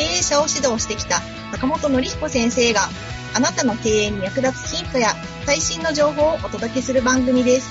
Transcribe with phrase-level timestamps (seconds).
[0.00, 1.20] 経営者を指導してきた
[1.52, 2.88] 坂本典彦先生が
[3.34, 5.08] あなたの経営に役立つヒントや
[5.44, 7.70] 最新の情報をお届けする番組です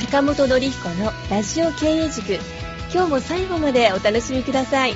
[0.00, 2.32] 坂本典彦のラジオ経営塾
[2.92, 4.94] 今日も最後までお楽しみください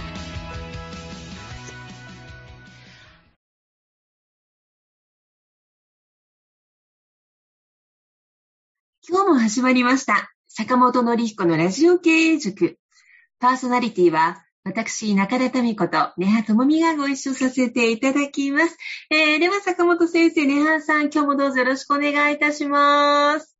[9.09, 10.32] 今日も始まりました。
[10.48, 12.79] 坂本典彦のラジオ経営塾。
[13.41, 18.77] パーソナリティは、私、中田民子と根葉智美がご一緒させていただきます。
[19.11, 23.57] えー、では、坂本先生、根葉さん、今日もどうぞよろしくお願いいたします。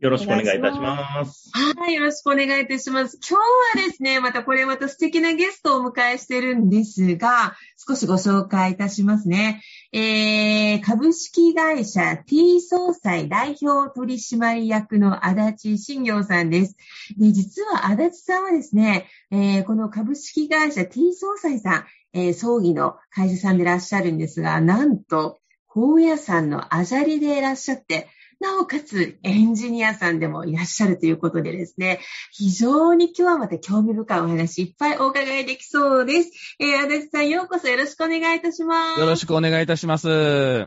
[0.00, 1.50] よろしくお願いいたします。
[1.52, 3.18] はい、よろしくお願いいたします。
[3.18, 3.38] 今
[3.74, 9.62] 日はですね、またこれまた素敵なゲストをお迎えしてるんですが、少しご紹介いたしますね。
[9.92, 15.34] えー、株式会社 T 総裁代表取締役の足
[15.74, 16.76] 立信行さんです。
[17.18, 28.08] で実は足立さんはですね、えー、この株式会社 T 総裁さん、えー、葬儀の会社さんでいらっしゃるんですが、なんと、高野山のあじゃりでいらっしゃって、
[28.40, 32.00] なおかつエンジニアさんでもいらっしゃるということでですね、
[32.32, 36.30] 非常に今日はまた興味深いお話いっぱいお伺いできそうです。
[36.58, 39.00] えー、足立さんようこそよろしくお願いいたします。
[39.00, 40.08] よろしくお願いいたします。
[40.08, 40.66] は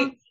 [0.00, 0.25] い。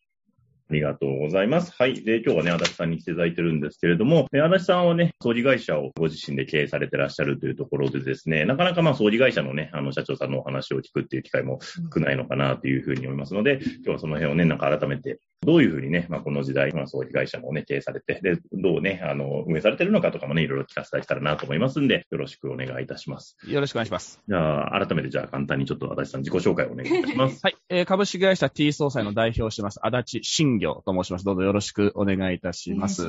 [0.70, 1.72] ありがとうございます。
[1.78, 2.04] はい。
[2.04, 11.60] で、今日はね、足立さんに来ていただいてるんですけれども、足立さんはね、掃除会社をご自身で経営されてらっしゃるというところでですね、なかなかまあ掃除会社のね、あの社長さんのお話を聞くっていう機会も
[11.94, 23.38] 少ないのかなというふうに思いますので、今日はその辺をね、なんか改めてどういうふうにね、まあ、この時代、まあ、葬儀会社もね、経営されて、で、どうね、あの、運営されてるのかとかもね、いろいろ聞かせていただけたらなと思いますんで、よろしくお願いいたします。
[23.48, 24.20] よろしくお願いします。
[24.28, 27.40] じゃあ、改めてじゃあ簡単にちょっと足立さん自己紹介をお願いいたします。
[27.46, 30.20] はい、えー、株式会社 T 総裁の代表をしてます、足立
[30.60, 31.26] と申します。
[31.26, 33.08] どうぞよろしくお願いいたします。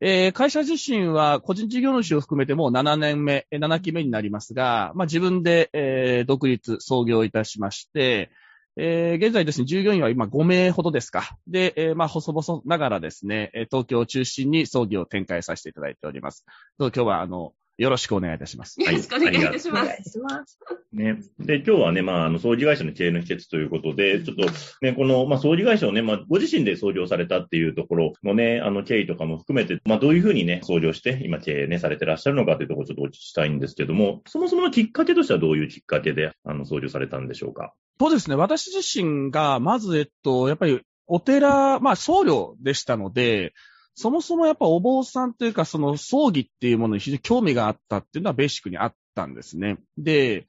[0.00, 8.30] えー、会社自身は個人事業主を含めてもう7年目、7期目になりますが、まあ、自分で、えー、独立、創業いたしまして、
[8.76, 11.36] えー、現在ですね、従業員は今5名ほどですか。
[11.46, 16.44] で、えー、まあ、細々ながらですね、東京を中心に葬儀を展開させていただいております。
[16.78, 18.78] 今日は、あの、よろしくお願いいたします。
[18.78, 20.58] よろしくお願いいたします。
[20.92, 21.16] ね。
[21.38, 24.44] で、今日はね、まあ、あの、掃除会社の経営の秘訣ということで、ちょっと
[24.82, 37.72] ね、この、まあ、掃除会社をね、まあ、ご自身で創業されたっていうところのね、あの、経緯とかも含めて、まあ、どういうふうにね、創業して、今経営ね、されてらっしゃるのかというところをちょっとお聞きしたいんですけども、そもそものきっかけとしてはどういうきっかけで、あの、創業されたんでしょうか？
[37.98, 38.36] そうですね。
[38.36, 43.54] 私自身が、まず、えっと、やっぱり、お寺、まあ、僧侶でしたので、
[43.94, 49.78] そもそもやっぱお坊さんというか、その葬儀っていうものに非常に興味があったっていうのはベーシックにあったんですね。
[49.98, 50.46] で、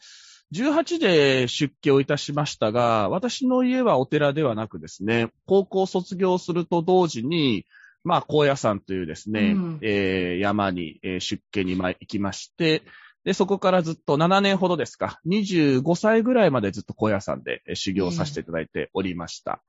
[0.54, 7.66] 18で出家をいたしましたが、私の家はお寺ではなくですね、高校卒業すると同時に、
[8.04, 12.84] まあ、高野山というですね、うん、えー、山に、えー、出家に行きまして、
[13.24, 19.62] で、そこからずっと7年ほどですか、25歳ぐらいまでずっと高野山で修行させていただいておりました。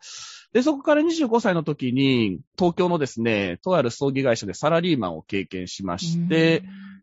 [0.53, 6.63] で、そこから25歳の時に、東京のですね、とある葬儀会社でサラリーマンを経験しまして、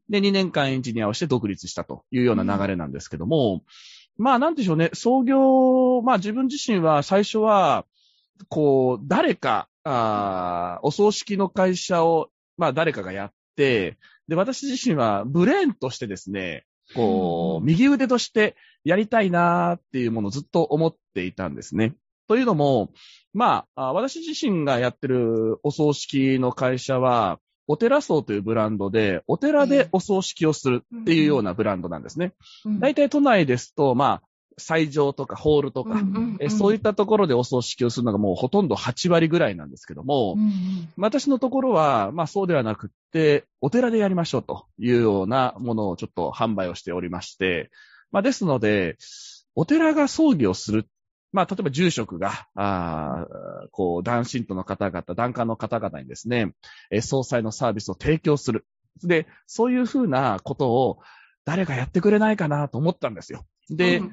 [0.09, 3.63] で、2年間エンジニアをして独立したというような流れなんですけども、
[4.17, 7.85] まあ、なんでしょうね、創業、まあ自分自身は最初は、
[8.49, 16.65] こう、誰か、あお葬式の会社を、まあ誰かがやって、で、私自身はブレーンとしてですね、
[16.95, 21.95] こう、右腕としてやりたいなーっていうものをずっと思っていたんですね。
[22.29, 22.91] というのも、
[23.33, 32.33] まあ、私自身がやってるお葬式の会社は、お寺葬というブランドで、お寺でお葬式をするっていうようなブランドなんですね。
[32.79, 34.29] 大体都内ですと、まあ、
[34.59, 47.71] 斎場とかホールとか、うんうんうん、そういったところでお葬式をするのがもうほとんど8割ぐらいなんですけども、うんうん、私のところは、まあそうではなくって、お寺でやりましょうというようなものをちょっと販売をしておりまして、
[48.11, 48.97] まあですので、
[49.55, 50.87] お寺が葬儀をする。
[51.31, 53.25] まあ例えば住職が、あ
[53.71, 56.53] こう、男信徒の方々、檀家の方々にですね、
[56.91, 58.65] え総裁のサービスを提供する。
[59.03, 60.99] で、そういうふうなことを
[61.45, 63.45] 誰かやってくれないかなと思ったんですよ。
[63.69, 64.11] で、うん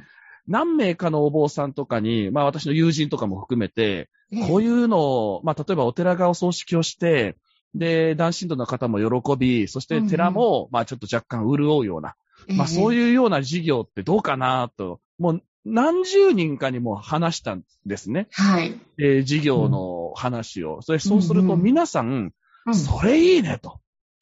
[0.49, 4.09] 何名かのお坊さんとかに、まあ私の友人とかも含めて、
[4.47, 7.37] こういうのを、まあ例えばお寺がお葬式をして、
[7.75, 12.15] で、男信徒の方も喜び、そして寺も、まあちょっと若干潤うような、
[12.57, 12.95] まあそうう。
[12.95, 18.29] いうような事業ってどうかなと、もう何十人かにも話したんですね。
[18.31, 18.81] はい。
[18.99, 20.81] えー事業の話を。
[20.81, 22.33] それそうするとうんうん皆さん、
[22.67, 22.75] うん。
[22.75, 23.81] それいいねと。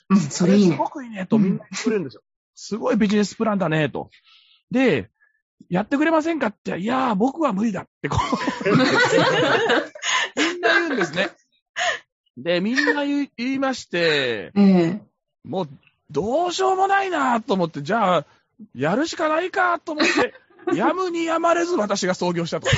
[0.09, 0.89] うん、それいいねすご。
[0.89, 2.23] くいいねとみんな言ってくれるんですよ。
[2.55, 4.11] すごいビジネスプランだねと。
[4.71, 5.11] で、
[5.69, 8.19] やってくれませんかって、いやー、僕は無理だってこ
[8.65, 8.69] う、
[10.41, 11.31] みんな言うんですね。
[12.37, 15.01] で、みんな言い言いまして、ええ
[15.45, 15.69] もう、
[16.11, 18.27] どうしようもないなと思って、じゃあ、
[18.75, 20.35] やるしかないかと思って、
[20.75, 22.69] やむにやまれず私が創業したと。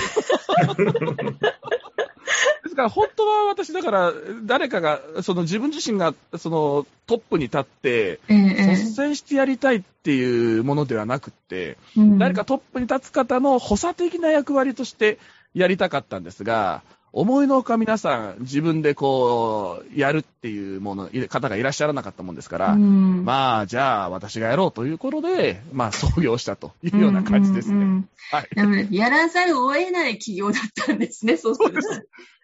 [2.65, 4.13] ですから、本当は私、だから、
[4.45, 15.19] 誰かが、その自分自身が、そのトップに立って、ええ率先してやりたいっていうものではなくって、うん誰かトップに立つ方の補佐的な役割として
[15.55, 27.75] やりたかったんですが、思いのほか皆さん自分でこう、やるっていうもの、い方がいらっしゃらなかったもんですから、うんまあ、じゃあ私がやろうということで、まあ創業したというような感じですね。
[27.75, 28.95] うんうんうんはい。
[28.95, 31.89] やらざるを得ない企業だったんですね、そうすると。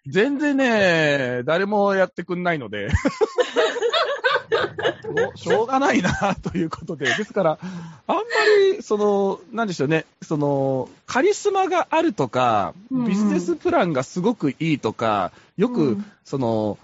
[0.07, 2.89] 全然ね、誰もやってくんないので、
[5.37, 7.07] しょうがないな、ということで。
[7.07, 7.59] ですから、
[8.07, 8.23] あんま
[8.75, 16.05] り、その、なんでしょうね、その、カリスマがあるとか、ビジネスプランがすごくいいとか、よく、うん。
[16.25, 16.79] その、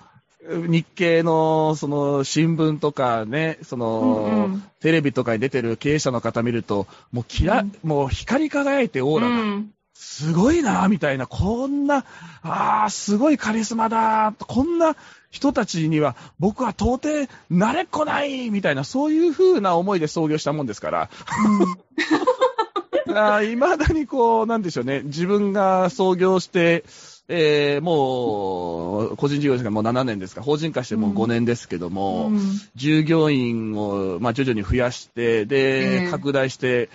[0.48, 4.62] 日経の、その、新聞とかね、その、うんうん。
[4.80, 7.72] テレビとかに出てる経営者の方見ると、もうキラ、うん。
[7.82, 12.04] もう光り輝いてオーラが、うんすごいな、みたいな、こんな、
[12.42, 14.94] ああ、すごいカリスマだ、こんな
[15.32, 21.10] 人たちには僕は到底慣れっこない、みたいな、そういう風な思いで創業したもんですから、
[23.42, 26.84] いまだにこう、なんでしょうね、自分が創業して、
[27.26, 32.60] えーもう、個人事業者がもう7年ですか、法人化してもう5年ですけども、うん。
[32.76, 36.10] 従業員を、まあ、徐々に増やして、で、ええ。
[36.10, 36.88] 拡大して、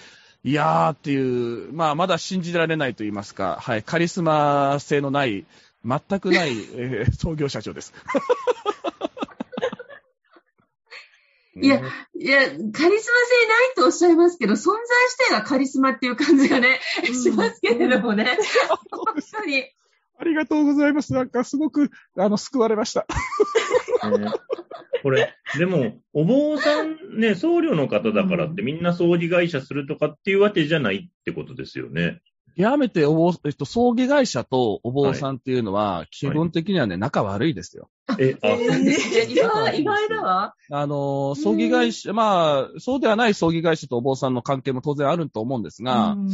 [0.46, 5.46] いやーっていう、まあ、まだ信じられないと言いますか、はい、カリスマ性のない、
[5.86, 7.94] 全くない、 えー創業社長です。
[11.56, 13.00] いや、いや、カリスマ性ない
[13.76, 18.38] とおっしゃいますけど、存在自体がカリスマっていう感じがね、うんしますけれどもね。
[18.90, 19.64] 本当に。
[20.18, 21.14] ありがとうございます。
[21.14, 23.06] なんかすごく、あの、救われました。
[24.10, 24.32] ね
[25.04, 32.22] これ、でも、お坊さんね、僧侶の方だからってみんな葬儀会社するとかっていうわけじゃないってことですよね。
[32.56, 37.90] やめてお坊、えっと、葬儀会社とお坊さんっていうのは、基本的にはね、仲悪いですよ。
[38.20, 40.56] え、あ、いや意外意外だわ。
[40.70, 46.30] あの、葬儀会社、まあ、そうではない葬儀会社とお坊さんの関係も当然あると思うんですが、うん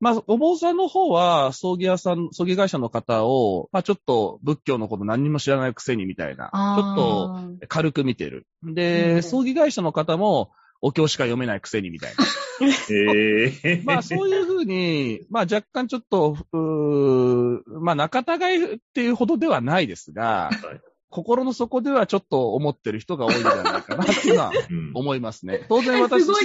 [0.00, 8.46] まあ、お坊さんの方は、葬儀屋さん、葬儀会社の方を、まあ、ちょっと仏教のこと何にも知らないくせにみたいな、ちょっと軽く見てる。
[8.62, 10.50] うで、ん葬儀会社の方も、
[10.82, 12.24] お経しか読めないくせにみたいな。
[12.90, 25.64] ええ まあ、そういうふうに、まあ、若干ちょっと、うーまあ、仲違いっていうほどではないですが、はい心の底ではちょっと思ってる人が多いんじゃないかなっていうのは うん思いますね。
[25.68, 26.26] 当然私。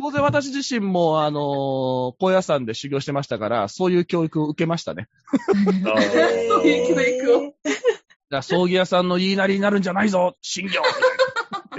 [0.00, 5.08] 当然私自身も、あのー高野山で修行してましたから、そういう教育を受けましたね。
[5.82, 7.54] そういう教育を。
[8.30, 10.82] だ葬儀屋さんの言いなりになるんじゃないぞ信行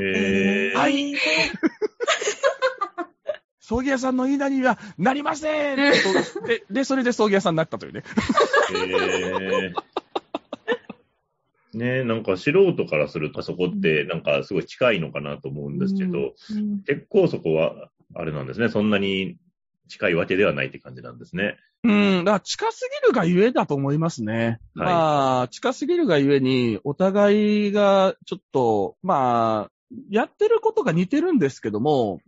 [0.02, 1.14] ええはい
[3.60, 5.76] 葬儀屋さんの言いなりにはなりません
[6.48, 8.04] でで、それで葬儀屋さんになったというね。
[8.74, 9.99] ええ
[11.74, 18.70] ねなんか素人からするとそこってなんかすごい近いのかなと思うんですけど、うん結構そこはあれなんですね。
[18.70, 19.38] そんなに
[19.88, 21.58] 近いわけではないって感じなんですね。
[21.84, 24.60] うん、だから近すぎるがゆえだと思いますね。
[24.76, 29.72] はいまあ、近すぎるがゆえに、お互いがちょっと、まあ、
[30.10, 32.20] やってることが似てるんですけども、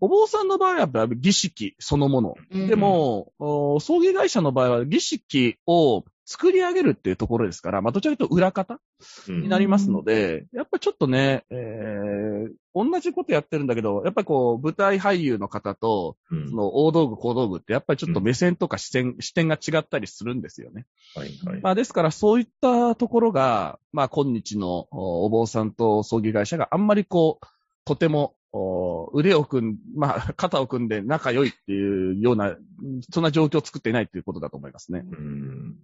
[0.00, 2.34] お坊さんの場合はやっぱり儀式そのもの。
[2.50, 8.80] うんでも、お葬儀会社の場合は儀式を作り上げるっていうところですから、まあ、どちらかというと裏方
[9.28, 20.86] うんになりますので、やっぱりちょっとね、えー、同じことやってるんだけど、やっぱりこう、舞台俳優の方と、うんその大道具、小道具ってやっぱりちょっと目線とか視点、視点が違ったりするんですよね。
[21.16, 21.60] はいはい。
[21.60, 27.46] まあですからそういったところが、まあ今日のおお坊さんと葬儀会社があんまりこう、
[27.84, 32.56] とてもお腕を組ん、まあ肩を組んで仲良いっていうような、
[33.10, 35.02] そんな状況を作っていないということだと思いますね。
[35.04, 35.76] うん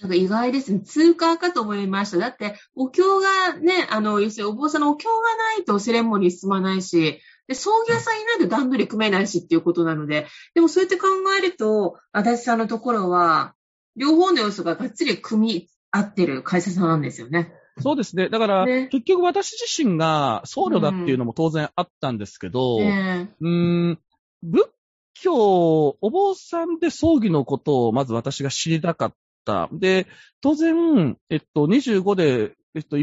[0.00, 0.80] なんか意外ですね。
[0.80, 2.18] 通過かと思いました。
[2.18, 11.06] だって、お経がね、あの、要するにお坊さんのお経がないとセレモニー進まないし、で、葬儀屋さんいないと段取り組めないしっていうことなので、でもそうやって考
[11.38, 13.54] えると、足立さんのところは、
[13.96, 17.52] 両方の要素ががっつり組み合ってる会社さんなんですよね。
[17.80, 18.28] そうですね。
[18.28, 23.98] だから、ね結局私自身が僧侶だっていうのも当然あったんですけど、ねうーん、
[24.42, 24.70] 仏
[25.14, 29.16] 教、お坊さんで葬儀のことをまず私が知りたかった。
[29.72, 30.06] で、
[30.40, 32.96] 当然、えっと、25で、えっと、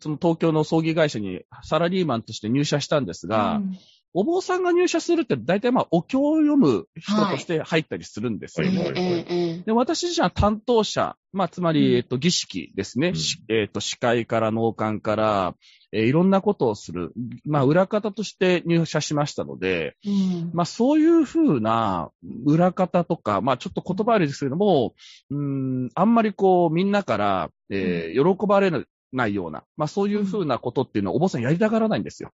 [0.00, 3.78] その東京の葬儀会社にサラリーマンとして入社したんですが、うん。
[4.14, 8.70] お坊さんが入社するって大体まあお経を読む人として入ったりするんですよ。
[8.70, 8.78] ね。
[8.78, 11.76] はいで、私自身は担当者、まあ、つまうん。
[11.76, 13.08] り、えっと、儀式ですね。
[13.08, 13.16] うん。
[13.16, 15.54] しえっと、司会から納棺から、
[15.92, 17.12] えーいろんなことをする。
[17.44, 22.10] まあ、裏方として入社しましたので、うんまあ、そういうふうな
[22.44, 24.94] 裏方とか、まあ、ちょっと言葉悪いですけれども、
[25.30, 28.70] うーん、あんまりこう、みんなから、えー喜ばれ
[29.12, 32.32] ないような、まあ、そういうふうなことっていうのは、お坊さんやりたがらないんですよ。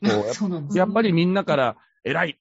[0.32, 2.38] そうなんですねやっぱりみんなから、偉い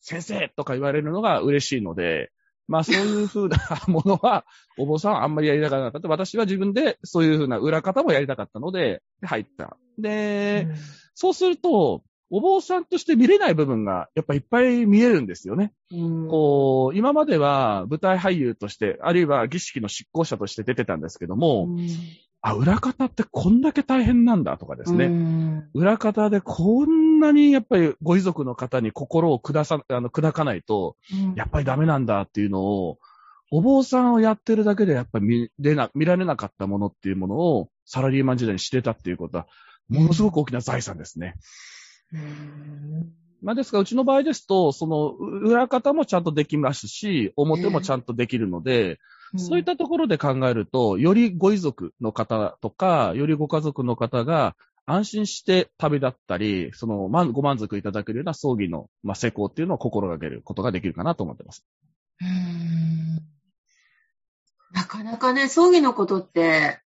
[0.00, 2.30] 先生とか言われるのが嬉しいので、
[2.66, 4.44] まあそういうふうなものは、
[4.78, 6.08] お坊さんはあんまりやりたかった。
[6.08, 9.76] 私は自分でそういうふうな裏方もやりたかったので、入った。
[9.98, 10.68] で、
[11.14, 15.72] そうすると、お坊さんとして見れない部分がやっぱいっぱい見えるんですよね。
[15.92, 21.86] うんこう、今までは舞台俳優として、あるいは儀式の執行者として出てたんですけども、うん
[22.46, 25.06] あ、裏方ってこんだけ大変なんだとかですね。
[25.06, 30.96] うん裏方でこんなにやっぱりご遺族の方に心を下さ、あの、砕かないと、
[31.36, 32.98] やっぱりダメなんだっていうのを、
[33.50, 39.46] お坊さんをやってるだけでやっぱり見れな、見られなかったものっていうものをサラリーマン時代にしてたっていうことは、
[39.88, 41.34] ものすごく大きな財産ですね。
[42.12, 43.12] うん。
[43.42, 48.98] まあですから、うちの場合ですと、その、裏方もちゃんとできますし、表もちゃんとできるので、
[49.36, 61.64] そういったところで考えると、よりご遺族の方とか、よりご家族の方が安心して旅立ったり、その、まご満足いただけるような葬儀の、まあ、施行っていうのを心がけることができるかなと思ってます。
[62.20, 63.16] うん。
[64.72, 66.80] なかなかね、葬儀のことって、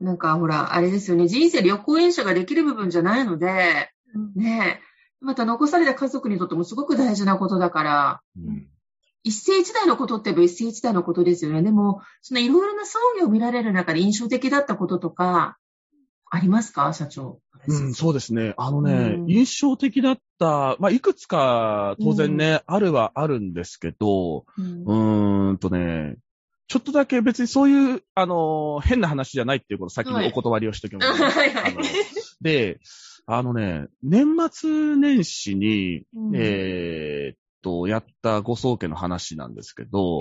[0.00, 3.90] なんかほら、あれですよね、人生旅行演者ができる部分じゃないので、
[4.36, 4.80] ね。
[4.80, 8.68] え、また残された家族にとってもすごく大事なことだから、うん。
[9.22, 11.62] 一世一代のことって言えば一世一代のことですよね。
[11.62, 15.56] でも、そのいろいろな葬儀を見られる中で印象的だったこととか、
[16.34, 16.92] ありますか？
[16.92, 17.40] 社長。
[17.66, 18.54] うん、そうですね。
[18.56, 19.30] あのね、うん。
[19.30, 24.82] 印象的だった、まあ、いくつか当然ね、あるはあるんですけど、うん。
[24.84, 26.16] うーんとね、
[26.66, 31.52] ちょっとだけ別にそういう、あの、変な話じゃないっていうことを先にお断りをしておきます、 はい
[32.40, 32.80] で、
[33.26, 36.32] あのね、年末年始に、うん。
[36.34, 40.20] えーっと、やったご宗家の話なんですけど、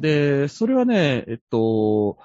[0.00, 2.16] で、それはね、えっと、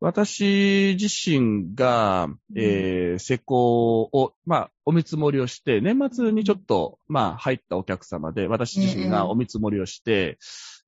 [0.00, 10.38] 私自身が、えー、施工を、まあ、お見積もりをして、年末にちょっと、まあ、入ったお客様で、私自身がお見積もりをして、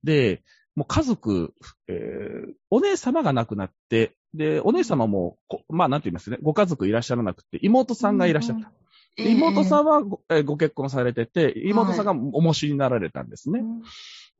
[0.03, 0.41] で、
[0.75, 1.53] もう家族、
[1.87, 8.71] えー、お姉様が亡くなって、で、お姉様も、こまあ、なんて言いますね、ご家族いらっしゃらなくて、妹さんがいらっしゃった。
[9.15, 13.63] で妹さんはご,、えーご結婚されてて、妹さんがおもしになられたんですね。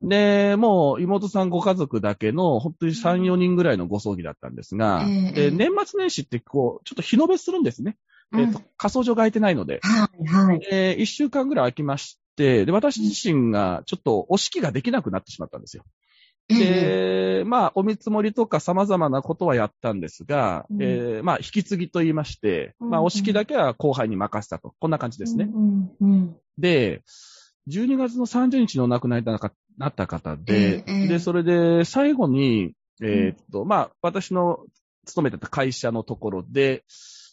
[0.02, 7.96] で、もう妹さんご家族だけの、本当に3、4人ぐらいのご葬儀だったんですが、年末年始ってこう、ちょっと日延べするんですね。
[8.32, 9.80] うんえっと、仮装所が空いてないので。
[9.82, 10.58] はい、はい。
[10.58, 15.84] で、1週間ぐらい空きまして、で、私自身がちょっとお式ができなくなってしまったんですよ。
[17.46, 24.74] まあ、お見積もりとか様々なことはやったんですが、うんえーまあ、引き継ぎと言いまして、まあ、うんお式だけは後輩に任せたと。
[24.78, 25.48] こんな感じですね。
[25.52, 27.02] うんうんで、
[27.68, 34.60] 12月の30日にお亡くなりになったなった方で、ええで、それで最後に、えーっと、まあ、私の
[35.04, 36.84] 勤めてた会社のところで、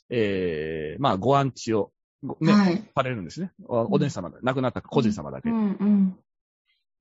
[0.10, 1.92] えーまあ、ご安置を、
[2.24, 2.84] ごね、はい。
[2.96, 3.52] されるんですね。
[3.68, 5.50] おお姉様、亡くなった個人様だけ。
[5.50, 6.18] うんうん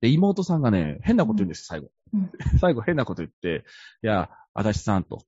[0.01, 1.91] で、妹さんがね、変なこと言うんです、最後。
[2.13, 2.31] うん。
[2.59, 3.65] 最後変なこと言って、
[4.03, 5.23] いや、足立さんと、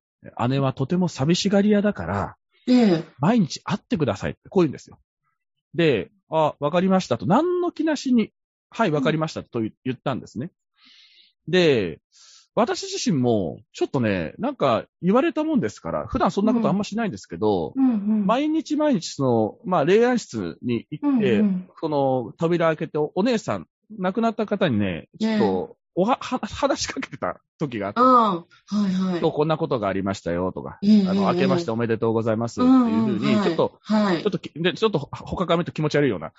[0.49, 2.35] 姉はとても寂しがり屋だから、
[2.67, 3.03] ええ。
[3.19, 4.99] 毎日会ってくださいって、こう言うんですよ。
[5.75, 8.31] で、あ、わかりましたと、何の気なしに、
[8.69, 10.51] はい、わかりましたと言言ったんですね。
[11.47, 11.99] で、
[12.55, 17.85] 私自身も、ちょっとね、なんか言われたもんですから、普段そんなことあんましないんですけど、うん。
[17.85, 21.69] うん毎日毎日その、まあ、霊安室に行って、うんうん。
[21.79, 28.45] この扉開けて、お姉さん、亡くなった方にね、ちょっと、おは、は、話しかけてた時があって、は
[28.89, 29.19] いはい。
[29.19, 34.31] 今日こんなことがありましたよ、とか、ええあの、明けましておめでとうございます、っていうふうに、ちょっと、はいちょっ。
[34.31, 36.31] とき、で、ちょっと、他から見ると気持ち悪いような。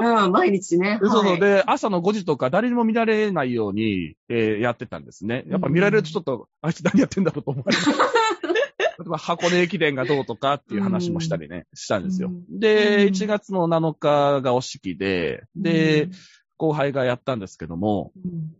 [0.24, 0.98] うん、毎日ね。
[1.00, 1.24] そうそう。
[1.24, 5.44] はいで、朝の5時とか誰にも見られないように、えーやってたんですね。
[5.46, 7.82] やっぱ見られるとちょっと、あいつ何やってんだろうと思われる。
[8.98, 12.30] 例えば箱根駅伝がどうとかっていう話もしたりね、したんですよ。
[12.30, 13.14] うで、うん。
[13.14, 16.08] 1月の7日がお式で、で、
[16.56, 18.52] 後輩がやったんですけども、うん、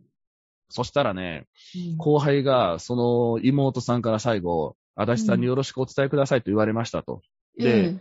[0.69, 1.97] そしたらね、うん。
[1.97, 7.21] 後輩が、その妹さんから最後、足立さんによろしくお伝えくださいと言われましたと。
[7.57, 7.95] で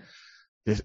[0.67, 0.77] え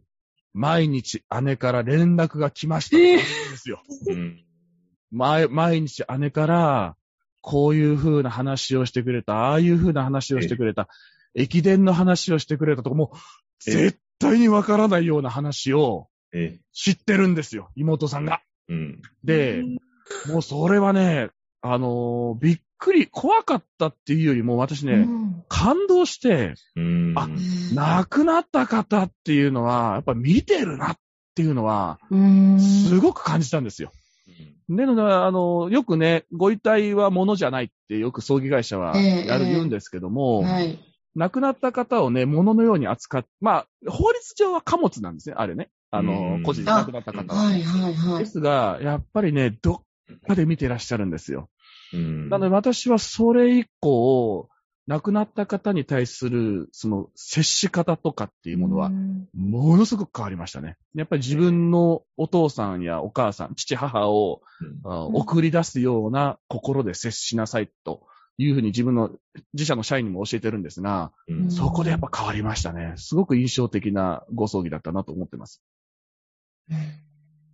[0.53, 3.23] 毎日姉から連絡が来ましたと言うんで
[3.57, 3.81] すよ。
[4.07, 4.43] うん。
[5.11, 6.95] 毎毎日姉から、
[7.41, 10.87] こういう風な話をしてくれた、ああいう風な話をしてくれた、
[11.35, 13.11] 駅伝の話をしてくれたとか、も
[13.59, 18.41] 絶対にわからないような話をえ、知ってるんですよ、妹さんが。
[18.67, 19.01] うん。
[19.23, 19.63] で、
[20.27, 21.29] もうそれはね、
[21.61, 27.13] あのーびっくり、怖かったっていうよりも、私ね、うん感動して、うん。
[27.15, 27.29] あ
[27.73, 30.97] 亡くなった方っていうのは、やっぱ見てるなっ
[31.35, 33.91] ていうのは、うんすごく感じたんですよ。
[34.69, 40.79] でので、あの、よくね、ご遺体は物じゃないってよく葬儀会社はええやる、ええ言うんですけども、はい。
[41.15, 45.69] 亡くなった方をね、物のように扱っ、まあ、法律上は貨物なんですね、あれね。
[45.91, 47.43] あうの、ん個人で亡くなった方は。
[47.43, 48.27] はい、はい、はでい。
[48.27, 49.81] すが、やっぱりね、どっ
[50.27, 51.49] かで見てらっしゃるんですよ。
[51.93, 52.29] うん。
[52.29, 54.49] なので私はそれ以降、
[54.85, 60.77] 亡くなった方に対する、その、接し方とかっていうものはう、んものすごく変わりましたね。
[60.93, 68.05] やっぱり自分のお父さんやお母さん、父母をうんあうん送り出すような心で接しなさいと
[68.37, 69.11] いうふうに自分の
[69.53, 72.93] 自社の社員にも教えてるんですが、うんそこでやっぱ変わりましたね。
[72.97, 75.61] すごく印象的なご葬儀だったなと思ってます。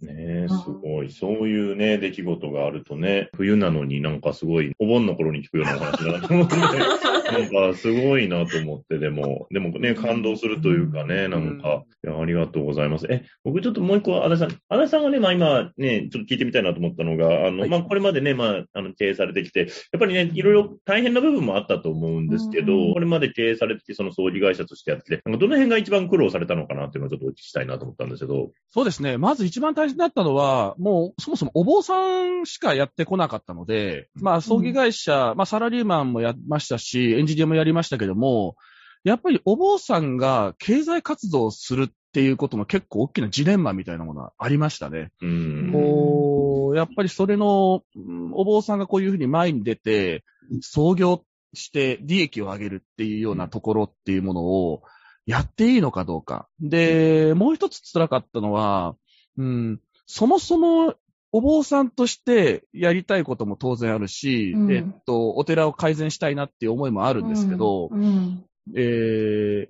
[0.01, 1.11] ねえ、すごい。
[1.11, 6.55] そういうね、出来事があるとね、冬なのになんかすごい、お盆の頃に聞くようなお話だなと思って、
[7.31, 13.07] なんかすごいなと思って、でも、でもね、感動するというかね、なんか、いや、ありがとうございます。
[13.09, 28.51] え、僕ちょっともう一個、足立さん、足立さんがね、まあ今ね、ちょっと聞いてみたいなと思ったのが、あの、はいまあこれまでね、まあ、あの、経営されてきて、やっぱりね、いろいろ大変な部分もあったと思うんですけど、うんこれまで経営されてきて、その葬儀会社としてやってきて、なんかどの辺が一番苦労されたのかなっていうのをちょっとお聞きしたいなと思ったんですけど。
[28.69, 29.17] そうですね。
[29.17, 38.55] まず一番大変だったのは、もうそもそもお坊さんしかやってこなかったので、まあ葬儀会社、まあサラリーマンもやりましたし、エンジニアもやりましたけども、
[39.03, 45.11] やっぱりお坊さんが経済活動をするっていうことも結構大きなジレンマみたいなものがありましたね。
[45.21, 45.69] うん。
[45.71, 50.23] こう、やっぱりそれの、うんお坊さんがこういうふうに前に出て、
[50.61, 54.81] 創業して利益を上げるっていうようなところっていうものを
[55.25, 56.47] やっていいのかどうか。
[56.59, 58.95] で、もう一つ辛かったのは、
[59.37, 59.79] うん、
[60.11, 60.95] そもそも
[61.31, 64.71] お坊さんとしてやりたいことも当然あるし、うん。
[64.71, 68.43] えっと、お寺を改善したいなっていう思いもあるんですけど、うん。
[68.75, 69.69] え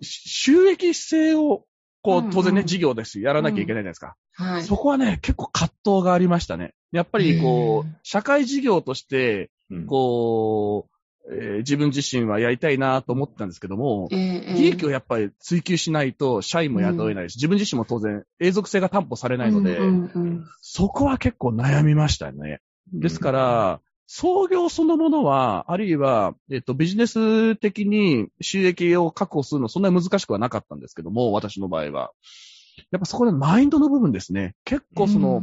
[0.00, 1.64] し収益性を、
[2.02, 2.66] こうんう、当然ね、うん。
[2.66, 3.12] 事業です。
[3.12, 4.14] し、やらなきゃいけないじゃないですか。
[4.34, 4.62] はい。
[4.62, 6.74] そこはね、結構葛藤がありましたね。
[6.92, 9.86] やっぱりこう、社会事業として、うん。
[9.86, 22.60] こう、えー自分自身はやりたいなと思ってたんですけども、ええええ利益をやっぱり追求しないと社員も雇えないし、自分自身も当然永続性が担保されないので、うんうんうんそこは結構悩みましたね。
[22.92, 32.12] ですから、創業そのものは、あるいは、えっと、ビジネス的に収益を確保するのそんなに難しくはなかったんですけども、私の場合は。
[32.90, 34.54] やっぱそこでマインドの部分ですね。
[34.64, 35.42] 結構その、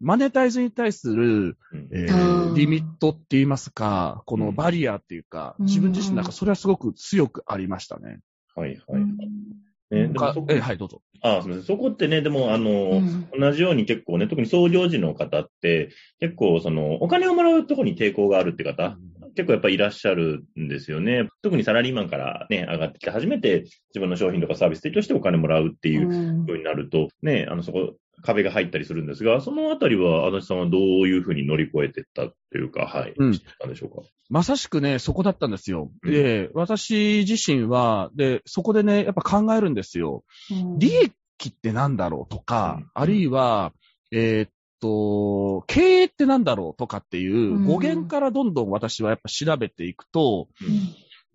[0.00, 8.20] マネタイズに対する、うんえうんーリミットって言いますか、このバリアっていうか、うん自分自身なんかそれはすごく強くありましたね。
[8.56, 9.00] はいはい。
[9.00, 9.16] うん
[9.90, 11.02] ね、でもそこはい、どうぞ。
[11.20, 11.64] あすみません。
[11.64, 18.96] そこってね、でも、あの、うん同じように結構ね、特に創業時の方って、結構その、お金をもらうところに抵抗があるって方、
[19.34, 21.28] 結構やっぱりいらっしゃるんですよね。
[21.42, 34.02] 特にサラリーマンからね、上がってきて、初めて自分の商品とかサービス提供してお金もらうっていううんようになると、ね、あの、そこ、壁が入ったりするんですが、そのあたりは、足立さんはどういうふうに乗り越えていったというか、はい、うんしてたんでしょうか？
[34.28, 35.90] まさしくね、そこだったんですよ。
[36.02, 40.24] うんで、私自身は、で、そこでね、やっぱ考えるんですよ。
[40.78, 41.12] 利益
[41.48, 43.72] ってなんだろうとか、うんあるいは、
[44.12, 50.68] えーっと、経営ってなんだろうとかっていううん語源からどんどん私はやっぱ調べていくと、うん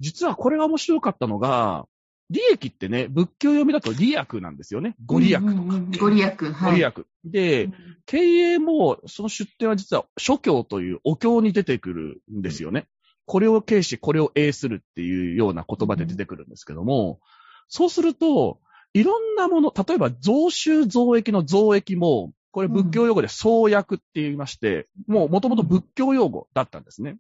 [0.02, 1.86] 実はこれが面白かったのが、
[2.30, 4.96] 利益ってね、仏教読みだと利益なんですよね。
[5.06, 5.52] ご利益とか。
[5.52, 6.36] うんうんうんご利益。
[6.38, 6.78] ごはい。
[6.78, 7.06] 利益。
[7.24, 7.70] で、
[8.06, 12.88] 経営も、その出典は実は諸教というお経に出てくるんですよね。
[13.26, 17.20] これを軽視、これを栄するっていうような言葉で出てくるんですけども、
[17.68, 18.60] そうすると、
[18.94, 27.18] いろんなもの、例えば増収増益の増益も、これ仏教用語で創薬って言いまして、もう元々仏教用語だったんですね。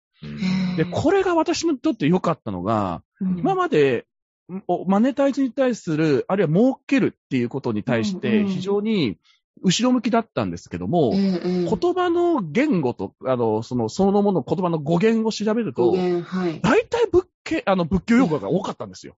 [0.77, 4.14] で、これが私にとって良かったのが、うん今まで、お
[4.87, 8.47] マネタイズに対する、あるいは儲けるっていうことに対しうんて、うん。
[8.47, 9.17] 非常に
[9.63, 16.59] 後ろ向きだったんですけども、ええええ言葉の言語と、あの、その、そのもの言葉の語源を調べると、はい。
[16.61, 19.15] 大体仏教、あの、仏教用語が多かったんですよ。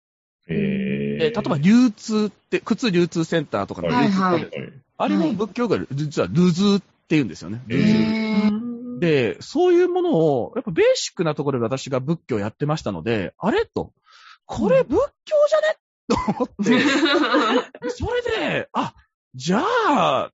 [0.49, 1.19] へで、ー。
[1.21, 4.73] 例えば流通って、靴流通センターとかの流通はいはいはい。
[4.99, 7.63] あれも仏教用語で、実はルズーって言うんですよね。
[7.69, 7.93] へルズ。
[7.95, 13.93] ーで、そういうものを、やっぱベーシックなところで私が仏教をやってましたので、あれと、
[14.47, 15.77] これ仏教じゃね？
[16.09, 18.95] と思って、 それで、あ、
[19.35, 20.33] じゃあ、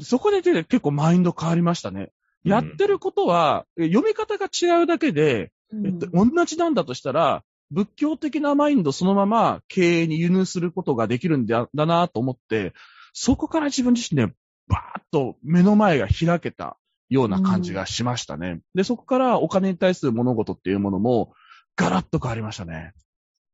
[0.00, 2.10] そこでで結構マインド変わりましたね。
[2.42, 5.52] やってることは、え読み方が違うだけで、
[5.84, 12.72] えっと、同じなんだとしたら、仏教的なマインドそのまま経営に輸入することができるんだだなと思って、
[13.12, 14.26] そこから自分自身で
[14.68, 16.76] バーッと目の前が開けた
[17.08, 18.60] ような感じがしましたね。
[18.74, 21.32] で、そこからお金に対する物事っていうものも
[21.76, 22.92] ガラッと変わりましたね。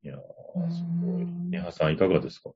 [0.07, 1.27] いやー、すごい。
[1.51, 2.51] ネハさんいかがですか？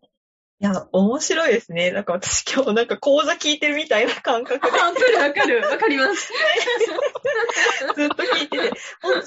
[0.63, 1.91] いや、面白いですね。
[1.91, 5.67] なんか私今日なんか講座聞いてるみたいな感覚でわかるわかる。
[5.67, 6.31] わかります。
[7.97, 8.73] ずっと聞いてて、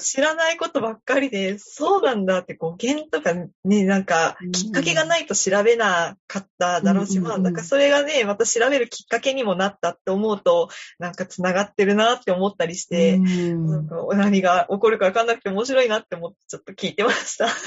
[0.00, 10.68] 知らないことばっかりで、そうなんだって語源とかね、なんかきっかけがないと調べなかっただろうし、うんうんうんまあなんかそれがね、また調べるきっかけにもなったって思うと、
[11.00, 17.48] なんか繋がってるなって思ったりして、うんなんか何が起こるかわかんなくて面白いなって思ってちょっと聞いてました。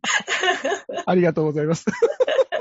[1.06, 1.86] ありがとうございます。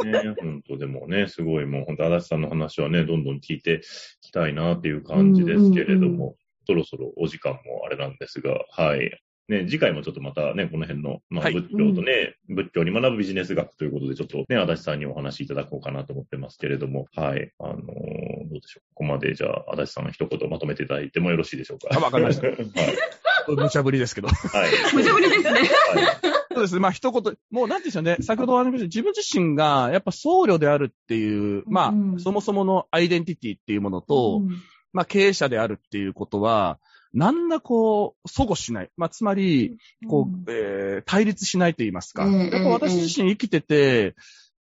[0.06, 3.82] ね、本当でもね、すごいもう本当足立さんの話はね、どんどん聞いて
[4.24, 6.36] いきたいなっていう感じですけれども、うんうん
[6.68, 9.20] そろそろお時間もあれなんですが、はい。
[9.48, 17.52] ね、次回もちょっとまたね、この辺の、まあ、はい仏教とね、仏教に学ぶビジネス学ということで、ちょっとね、足立さんにお話しいただこうかなと思ってますけれども、はい。
[17.58, 18.84] あのーどうでしょう。
[18.94, 21.88] ここまでじゃあ、足立さんの一言まとめていただいてもよろしいでしょうか？
[21.92, 22.58] あわかりました はい。
[23.48, 24.28] 無茶ぶりですけど。
[24.28, 24.34] は
[24.68, 24.96] い。
[24.96, 25.50] 無茶ぶりですね。
[25.50, 26.80] はいそうですね。
[26.82, 28.18] まあ一言、もうなんていうんでしょうね。
[28.22, 34.42] 先ほどお話しました自分自身がやっぱ僧侶であるっていう、まあ、うんそもそものアイデンティティっていうものと、
[34.92, 36.80] まあ経営者であるっていうことは、
[37.14, 38.90] なんだこう、相互しない。
[38.98, 42.26] まあつまり、こう、えー対立しないと言いますか。
[42.26, 44.16] ええやっぱ私自身生きてて、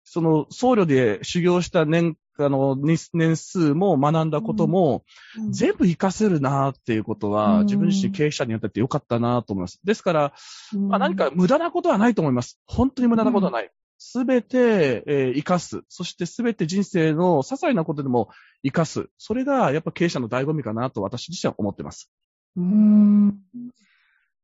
[0.04, 5.04] その僧侶で修行した年、あの、年年数も学んだことも、
[5.50, 9.80] 全部活かせるなっていうことは、うん自分自身経営者にやっててよかったなと思います。
[9.84, 10.32] ですから、
[10.74, 12.60] うんまあ、何か無駄なことはないと思います。
[12.66, 13.70] 本当に無駄なことはない。
[13.98, 15.82] すべて、えー生かす。
[15.88, 18.30] そしてすべて人生の些細なことでも
[18.62, 19.08] 生かす。
[19.18, 22.10] それがやっぱ経営者の醍醐味かなと私自身は思ってます。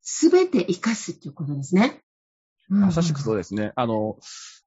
[0.02, 2.02] すべて活かすっていうことですね。
[2.68, 3.36] まさしくそうう。
[3.36, 3.72] ですね。
[3.76, 4.16] あの、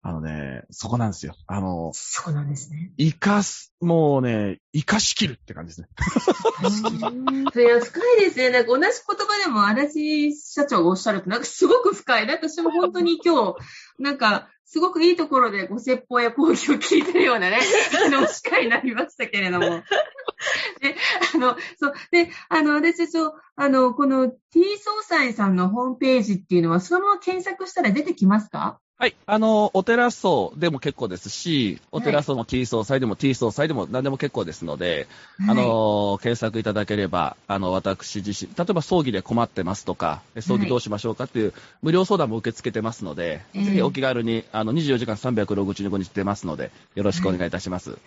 [0.08, 1.36] あのね、そこなんですよ。
[1.48, 2.94] あの、そうなんですね。
[2.98, 5.90] 生かす、もうね、生かしきるって感じですね。
[7.52, 8.50] それは深いですね。
[8.50, 8.92] なんか同じ言
[9.28, 12.26] 葉でも足立社長がおっしゃると、なんかすごく深い。
[12.26, 13.56] で私も本当に今日、
[14.00, 17.60] なんか、すごくいいところでご説法や講義を聞いてるようなね、
[18.06, 19.66] あの、司会になりましたけれども。
[19.66, 20.96] で、
[21.36, 28.80] あの、そう、で、あの、私たちを、あの、この T 総裁さんのホームページっていうのは、そのまま検索したら出てきますか？
[29.00, 29.16] はい。
[29.28, 35.08] あの、お寺層でも結構ですし、お寺層の T 総裁でも T 総裁でも何でも結構ですので、
[35.48, 48.00] あの、検索いただければ、あの、私自身、例えば葬儀で困ってますとか、葬儀どうしましょうかっていう無料相談も受け付けてますので、ええぜひお気軽に、あの、24時間365日出ますので、よろしくお願いいたします。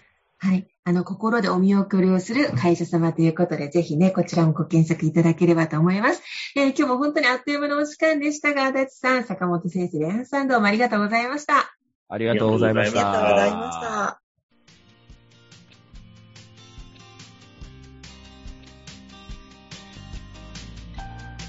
[0.42, 0.66] はい。
[0.85, 6.22] あの、心でお見送りをする会社様ということで、ぜひね、こちらもご検索いただければと思います。
[6.57, 11.73] えー今日も本当にあっという間のお時間でしたが、足立さん、坂本先生、レアンさんどうもありがとうございました。
[12.09, 13.37] ありがとうございましありがとうごた。
[13.37, 14.21] ざいました。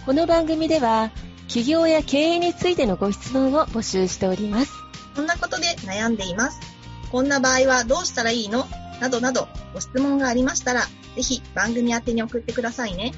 [0.06, 1.10] この番組では
[1.48, 4.72] 起業や経営についてのご質問を募集しております。
[5.16, 6.60] こんなことで悩んでいます。
[7.12, 8.68] こんな場合はどうしたらいいの？
[9.00, 10.82] などなどご質問がありましたら、
[11.16, 13.14] ぜひ番組宛てに送ってくださいね。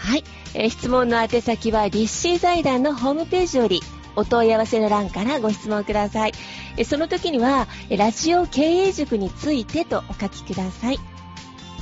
[0.00, 3.80] はい、えー質問の宛先は立志財団のホームページより
[4.16, 6.32] お問い合わせの欄からご質問ください。
[6.78, 10.98] えーその時にはラジオ経営塾についてとお書きください。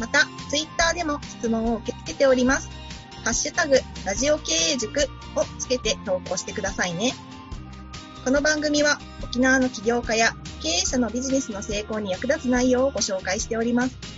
[0.01, 2.69] また、ツイッターでも質問を受け付けております。
[3.25, 7.15] ハッシュタグ、ラジオ経営塾をつけて投稿してくださいね。
[8.25, 14.18] この番組は沖縄の起業家や経営者のビジネスの成功に役立つ内容をご紹介しております。